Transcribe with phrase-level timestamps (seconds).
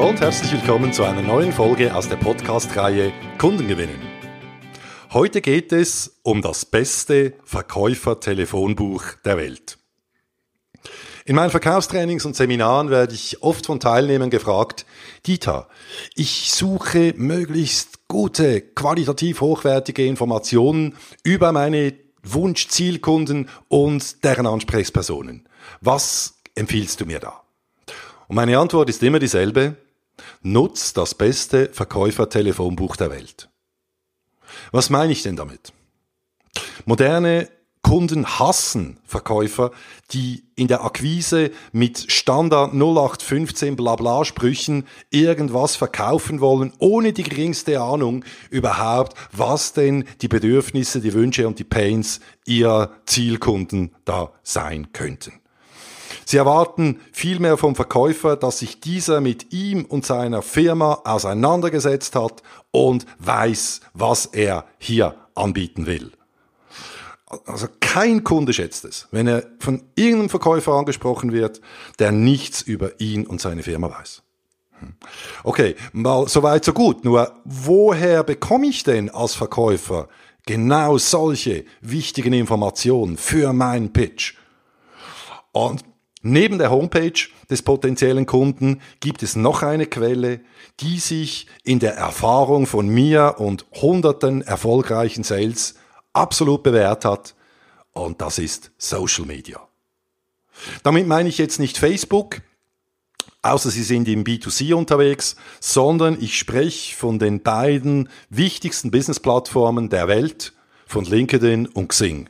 [0.00, 4.00] Hallo und herzlich willkommen zu einer neuen Folge aus der Podcast-Reihe Kunden gewinnen.
[5.12, 9.76] Heute geht es um das beste Verkäufer-Telefonbuch der Welt.
[11.26, 14.86] In meinen Verkaufstrainings und Seminaren werde ich oft von Teilnehmern gefragt,
[15.26, 15.68] Dieter,
[16.14, 21.92] ich suche möglichst gute, qualitativ hochwertige Informationen über meine
[22.22, 25.46] Wunsch-Zielkunden und deren Ansprechpersonen.
[25.82, 27.42] Was empfiehlst du mir da?
[28.28, 29.76] Und meine Antwort ist immer dieselbe.
[30.42, 33.50] Nutz das beste Verkäufer-Telefonbuch der Welt.
[34.72, 35.72] Was meine ich denn damit?
[36.86, 37.48] Moderne
[37.82, 39.70] Kunden hassen Verkäufer,
[40.12, 47.80] die in der Akquise mit Standard 0815 Blabla Sprüchen irgendwas verkaufen wollen, ohne die geringste
[47.80, 54.92] Ahnung überhaupt, was denn die Bedürfnisse, die Wünsche und die Pains ihrer Zielkunden da sein
[54.92, 55.32] könnten.
[56.30, 62.44] Sie erwarten vielmehr vom Verkäufer, dass sich dieser mit ihm und seiner Firma auseinandergesetzt hat
[62.70, 66.12] und weiß, was er hier anbieten will.
[67.46, 71.60] Also kein Kunde schätzt es, wenn er von irgendeinem Verkäufer angesprochen wird,
[71.98, 74.22] der nichts über ihn und seine Firma weiß.
[74.78, 74.94] Hm.
[75.42, 77.04] Okay, mal so weit, so gut.
[77.04, 80.06] Nur woher bekomme ich denn als Verkäufer
[80.46, 84.36] genau solche wichtigen Informationen für meinen Pitch?
[85.50, 85.82] Und
[86.22, 90.40] Neben der Homepage des potenziellen Kunden gibt es noch eine Quelle,
[90.80, 95.76] die sich in der Erfahrung von mir und hunderten erfolgreichen Sales
[96.12, 97.34] absolut bewährt hat,
[97.92, 99.66] und das ist Social Media.
[100.82, 102.42] Damit meine ich jetzt nicht Facebook,
[103.42, 110.06] außer Sie sind im B2C unterwegs, sondern ich spreche von den beiden wichtigsten Business-Plattformen der
[110.06, 110.52] Welt,
[110.86, 112.28] von LinkedIn und Xing.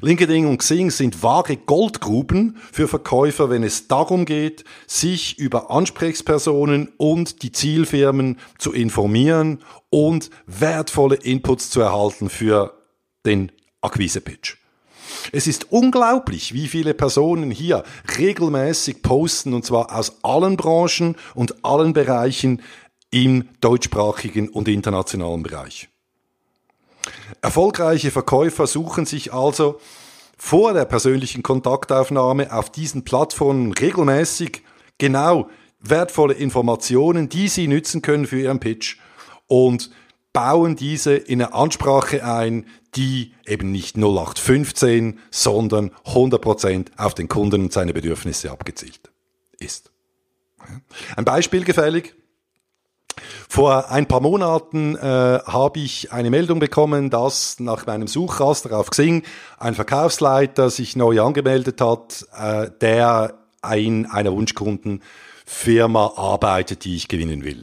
[0.00, 6.92] LinkedIn und Xing sind wahre Goldgruben für Verkäufer, wenn es darum geht, sich über Ansprechpersonen
[6.96, 12.74] und die Zielfirmen zu informieren und wertvolle Inputs zu erhalten für
[13.26, 14.56] den Akquise-Pitch.
[15.32, 17.84] Es ist unglaublich, wie viele Personen hier
[18.18, 22.62] regelmäßig posten, und zwar aus allen Branchen und allen Bereichen
[23.10, 25.88] im deutschsprachigen und internationalen Bereich.
[27.42, 29.80] Erfolgreiche Verkäufer suchen sich also
[30.36, 34.62] vor der persönlichen Kontaktaufnahme auf diesen Plattformen regelmäßig
[34.98, 35.48] genau
[35.80, 38.98] wertvolle Informationen, die sie nützen können für ihren Pitch
[39.46, 39.90] und
[40.32, 42.66] bauen diese in eine Ansprache ein,
[42.96, 49.10] die eben nicht 0815, sondern 100% auf den Kunden und seine Bedürfnisse abgezielt
[49.58, 49.90] ist.
[51.16, 52.14] Ein Beispiel gefällig.
[53.54, 58.90] Vor ein paar Monaten äh, habe ich eine Meldung bekommen, dass nach meinem Suchraster auf
[58.90, 59.22] Xing
[59.58, 63.34] ein Verkaufsleiter sich neu angemeldet hat, äh, der
[63.72, 67.62] in einer Wunschkundenfirma arbeitet, die ich gewinnen will.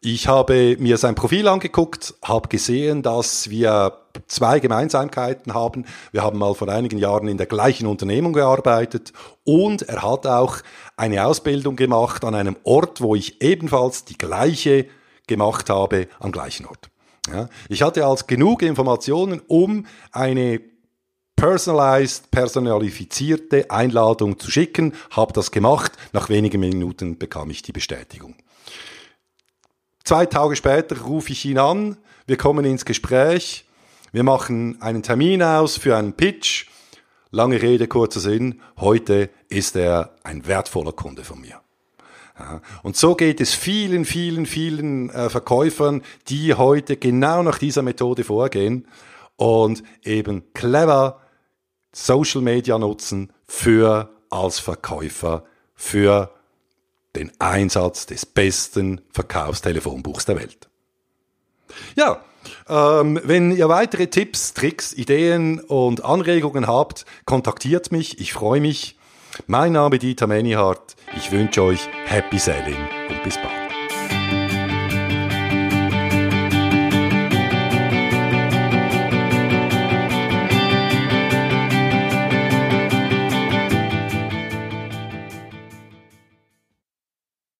[0.00, 3.94] Ich habe mir sein Profil angeguckt, habe gesehen, dass wir
[4.28, 5.86] zwei Gemeinsamkeiten haben.
[6.12, 9.12] Wir haben mal vor einigen Jahren in der gleichen Unternehmung gearbeitet
[9.42, 10.58] und er hat auch
[10.96, 14.86] eine Ausbildung gemacht an einem Ort, wo ich ebenfalls die gleiche
[15.26, 16.90] gemacht habe am gleichen Ort.
[17.30, 20.60] Ja, ich hatte als genug Informationen, um eine
[21.34, 25.92] personalized, personalifizierte Einladung zu schicken, habe das gemacht.
[26.12, 28.34] Nach wenigen Minuten bekam ich die Bestätigung.
[30.04, 33.64] Zwei Tage später rufe ich ihn an, wir kommen ins Gespräch,
[34.12, 36.66] wir machen einen Termin aus für einen Pitch.
[37.32, 41.60] Lange Rede, kurzer Sinn, heute ist er ein wertvoller Kunde von mir.
[42.82, 48.24] Und so geht es vielen, vielen, vielen äh, Verkäufern, die heute genau nach dieser Methode
[48.24, 48.86] vorgehen
[49.36, 51.20] und eben clever
[51.92, 56.30] Social Media nutzen für als Verkäufer, für
[57.14, 60.68] den Einsatz des besten Verkaufstelefonbuchs der Welt.
[61.94, 62.20] Ja,
[62.68, 68.20] ähm, wenn ihr weitere Tipps, Tricks, Ideen und Anregungen habt, kontaktiert mich.
[68.20, 68.98] Ich freue mich.
[69.46, 70.96] Mein Name ist Dieter Menihardt.
[71.16, 74.45] Ich wünsche euch Happy Selling und bis bald.